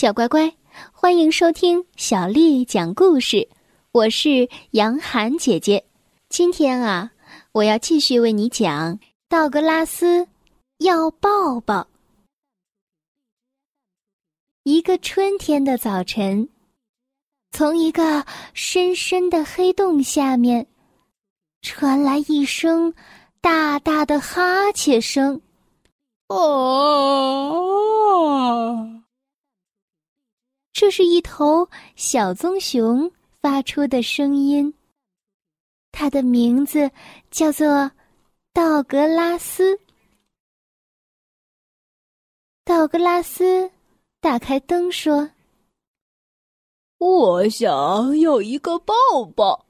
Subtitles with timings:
[0.00, 0.56] 小乖乖，
[0.92, 3.46] 欢迎收听小丽讲故事。
[3.92, 5.84] 我是杨涵姐姐。
[6.30, 7.12] 今天啊，
[7.52, 10.26] 我要继续为你讲道格拉斯
[10.78, 11.86] 要抱抱。
[14.62, 16.48] 一个春天的早晨，
[17.50, 18.24] 从一个
[18.54, 20.66] 深深的黑洞下面
[21.60, 22.94] 传来一声
[23.42, 25.38] 大大的哈欠声。
[26.28, 27.66] 哦。
[30.72, 34.72] 这是一头小棕熊发出的声音。
[35.92, 36.90] 它的名字
[37.30, 37.90] 叫做
[38.52, 39.78] 道格拉斯。
[42.64, 43.70] 道格拉斯
[44.20, 45.28] 打开灯说
[46.98, 48.94] ：“我想要一个抱
[49.34, 49.66] 抱。”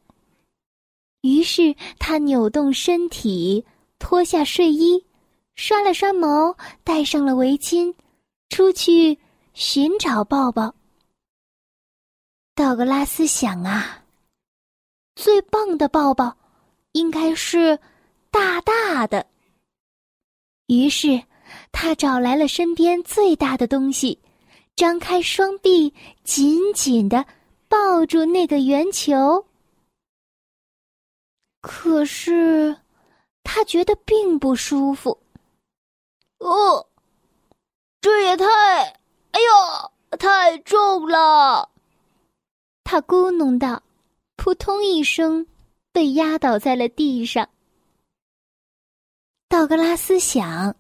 [1.23, 3.65] 于是他扭动身体，
[3.99, 5.05] 脱下睡衣，
[5.55, 7.95] 刷了刷毛，戴上了围巾，
[8.51, 9.19] 出去
[9.55, 10.75] 寻找抱抱。
[12.61, 14.05] 道格拉斯想啊，
[15.15, 16.37] 最棒的抱抱
[16.93, 17.79] 应该是
[18.31, 19.27] 大大的。
[20.67, 21.23] 于是
[21.73, 24.21] 他找来了身边最大的东西，
[24.77, 27.25] 张开双臂，紧紧的
[27.67, 29.43] 抱住那个圆球。
[31.63, 32.77] 可是
[33.43, 35.19] 他觉得并不舒服。
[36.41, 36.87] 哦，
[38.03, 38.45] 这也太……
[39.31, 41.67] 哎呦，太重了！
[42.91, 43.81] 他咕哝道
[44.35, 45.47] ：“扑通一声，
[45.93, 47.49] 被压倒在了地上。”
[49.49, 50.75] 道格拉斯想：“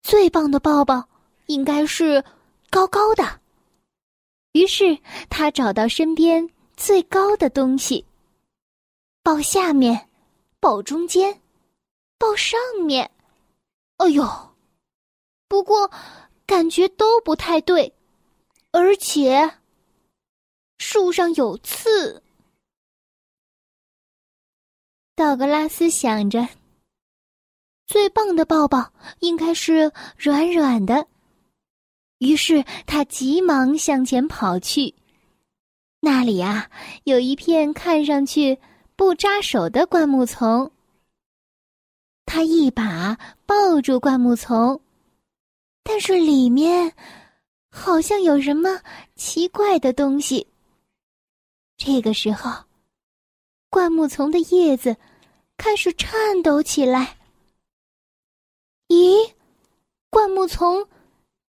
[0.00, 1.06] 最棒的抱抱
[1.48, 2.24] 应该是
[2.70, 3.40] 高高的。”
[4.52, 8.02] 于是他找到身边最高的东西，
[9.22, 10.08] 抱下面，
[10.60, 11.42] 抱中间，
[12.16, 13.10] 抱上面。
[13.98, 14.26] 哎呦！
[15.46, 15.90] 不过
[16.46, 17.92] 感觉都不太对，
[18.70, 19.58] 而且。
[20.78, 22.22] 树上有刺，
[25.14, 26.46] 道格拉斯想着，
[27.86, 31.06] 最棒的抱抱应该是软软的。
[32.18, 34.94] 于是他急忙向前跑去，
[36.00, 36.70] 那里啊
[37.04, 38.58] 有一片看上去
[38.96, 40.70] 不扎手的灌木丛。
[42.24, 44.80] 他一把抱住灌木丛，
[45.82, 46.92] 但是里面
[47.70, 48.80] 好像有什么
[49.14, 50.46] 奇怪的东西。
[51.86, 52.64] 这个时候，
[53.70, 54.96] 灌木丛的叶子
[55.56, 57.16] 开始颤抖起来。
[58.88, 59.32] 咦，
[60.10, 60.88] 灌木丛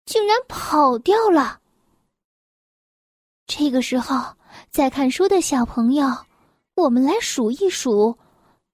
[0.05, 1.59] 竟然跑掉了！
[3.47, 4.35] 这个时候，
[4.69, 6.05] 在看书的小朋友，
[6.75, 8.19] 我们来数一数，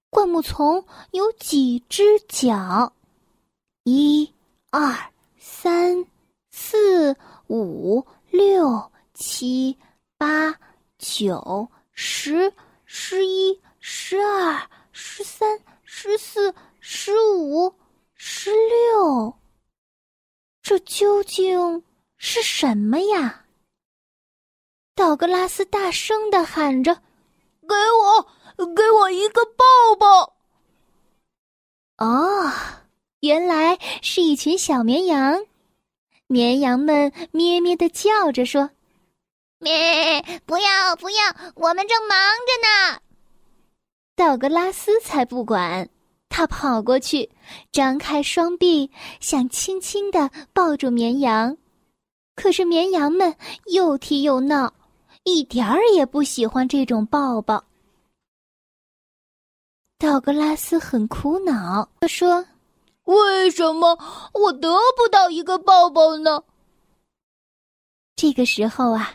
[0.10, 2.92] 灌木丛有几只脚？
[3.86, 4.30] 一、
[4.70, 4.94] 二、
[5.40, 6.06] 三、
[6.52, 7.16] 四、
[7.48, 9.78] 五、六、七、
[10.18, 10.60] 八。
[11.04, 12.54] 九、十、
[12.86, 17.76] 十一、十二、十三、十四、十五、
[18.16, 19.38] 十六，
[20.62, 21.84] 这究竟
[22.16, 23.46] 是什么呀？
[24.96, 26.96] 道格拉斯大声的喊着
[27.68, 30.34] ：“给我，给我一个抱抱！”
[32.00, 32.50] 哦，
[33.20, 35.46] 原来是一群小绵羊，
[36.28, 38.70] 绵羊们咩咩的叫着说。
[39.64, 40.22] 咩！
[40.46, 41.18] 不要不要，
[41.56, 43.00] 我们正忙着呢。
[44.16, 45.90] 道格拉斯才不管，
[46.30, 47.32] 他跑过去，
[47.72, 51.58] 张开双臂，想轻轻的抱住绵羊。
[52.36, 53.36] 可是绵羊们
[53.68, 54.72] 又踢又闹，
[55.24, 57.64] 一点儿也不喜欢这种抱抱。
[59.98, 62.46] 道格拉斯很苦恼，他说
[63.06, 63.98] ：“为什么
[64.34, 66.44] 我得不到一个抱抱呢？”
[68.16, 69.14] 这个时候啊。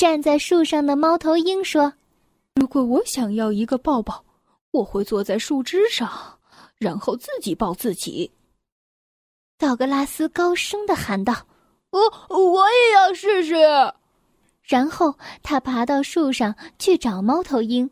[0.00, 1.92] 站在树上的猫头鹰说
[2.56, 4.24] ：“如果我想要一个抱抱，
[4.70, 6.38] 我会坐在树枝上，
[6.78, 8.32] 然后自己抱自己。”
[9.60, 11.46] 道格拉斯高声的喊道
[11.92, 12.00] ：“我
[12.34, 13.54] 我也要试试。”
[14.64, 17.90] 然后他爬到树上去找猫头鹰，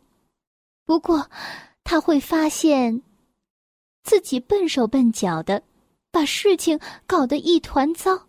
[0.87, 1.29] 不过
[1.83, 3.03] 他会发现
[4.01, 5.61] 自己笨手笨脚的，
[6.09, 8.19] 把事情搞得一团糟。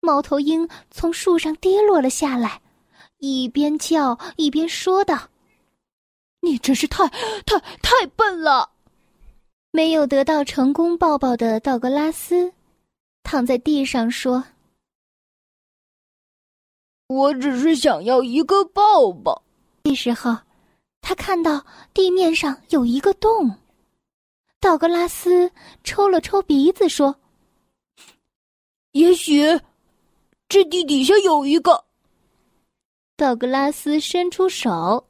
[0.00, 2.62] 猫头鹰从树上跌落了下来。
[3.24, 5.30] 一边叫一边说道
[6.40, 8.70] ：“你真是太、太、太笨了！”
[9.72, 12.52] 没有得到成功抱抱的道格拉斯，
[13.22, 14.44] 躺在地上说
[17.08, 19.42] ：“我只是想要一个抱抱。”
[19.84, 20.36] 这时候，
[21.00, 23.58] 他看到地面上有一个洞。
[24.60, 25.50] 道格拉斯
[25.82, 27.16] 抽了抽鼻子说
[28.92, 29.40] ：“也许……”
[30.46, 31.84] 这地底下有一个。
[33.16, 35.06] 道格拉斯伸出手，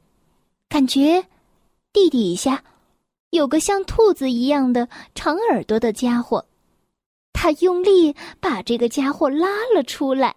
[0.69, 1.25] 感觉
[1.91, 2.63] 地底下
[3.31, 6.45] 有个像兔子一样的长耳朵的家伙。
[7.33, 10.35] 他用力把这个家伙拉了出来。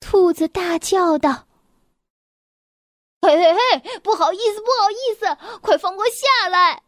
[0.00, 1.46] 兔子大叫道
[3.22, 6.82] ：“嘿嘿嘿，不好意思，不好意思，快放我下来！”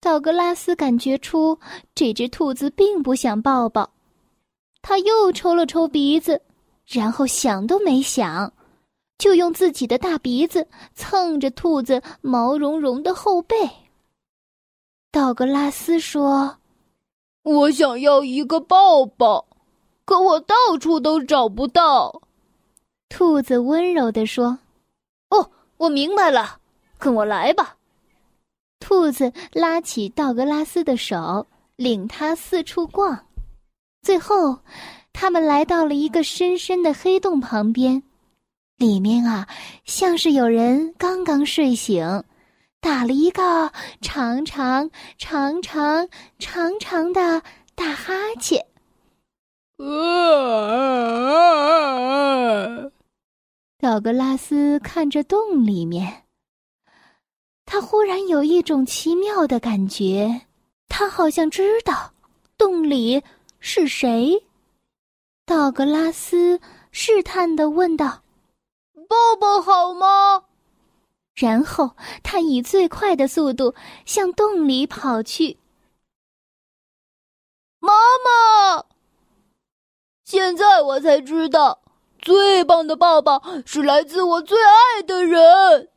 [0.00, 1.58] 道格拉斯感觉出
[1.94, 3.90] 这只兔子并不想抱抱，
[4.88, 6.40] 他又抽了抽鼻子，
[6.86, 8.52] 然后想都没想，
[9.18, 13.56] 就用自己的大鼻子蹭着兔子毛茸茸的后背。
[15.10, 16.58] 道格拉斯说
[17.42, 19.44] ：“我想要一个抱抱，
[20.04, 22.22] 可我到处都找不到。”
[23.10, 24.56] 兔子温柔地说
[25.30, 26.60] ：“哦，我明白了，
[26.96, 27.76] 跟我来吧。”
[28.78, 31.44] 兔子拉起道格拉斯的手，
[31.74, 33.25] 领他四处逛。
[34.06, 34.56] 最后，
[35.12, 38.00] 他们来到了一个深深的黑洞旁边，
[38.76, 39.48] 里面啊，
[39.84, 42.22] 像是有人刚刚睡醒。
[42.78, 44.88] 打了一个长长、
[45.18, 46.08] 长长、
[46.38, 47.42] 长长的
[47.74, 48.64] 大哈欠。
[53.80, 56.22] 道格拉斯看着洞里面，
[57.64, 60.42] 他忽然有一种奇妙的感觉，
[60.88, 62.12] 他好像知道
[62.56, 63.20] 洞里
[63.58, 64.44] 是谁。
[65.44, 66.60] 道格拉斯
[66.90, 68.22] 试探的问道
[69.08, 70.44] ：“抱抱好吗？”
[71.34, 71.90] 然后
[72.22, 73.74] 他以最快的速度
[74.04, 75.58] 向洞里跑去。
[77.78, 77.92] 妈
[78.24, 78.84] 妈，
[80.24, 81.80] 现在我才知道，
[82.18, 85.90] 最棒的抱抱是来自我最爱的人。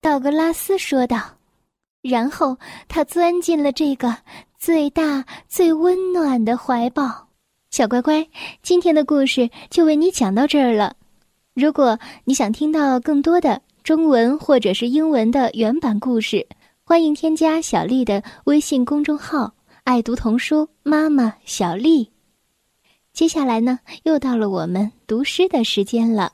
[0.00, 1.34] 道格拉斯说道。
[2.00, 2.56] 然后
[2.86, 4.16] 他钻进了这个
[4.58, 7.28] 最大、最温暖的怀抱。
[7.70, 8.28] 小乖乖，
[8.60, 10.96] 今天的故事就为你讲到这儿了。
[11.54, 16.48] 如果你想听到更多的，中文或者是英文的原版故事，
[16.82, 22.10] 欢迎添加小丽的微信公众号“爱读童书妈妈小丽”。
[23.14, 26.32] 接下来呢，又到了我们读诗的时间了。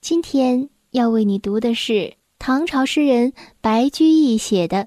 [0.00, 4.78] 今天要为你读的是唐朝诗人白居易写的《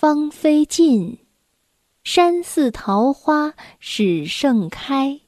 [0.00, 1.18] 芳菲尽，
[2.04, 5.22] 山寺桃花始盛开，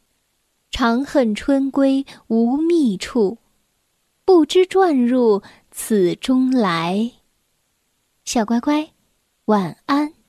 [0.71, 3.39] 长恨春归无觅处。
[4.25, 7.11] 不知转入此中来，
[8.25, 8.93] 小乖乖，
[9.47, 10.20] 晚安。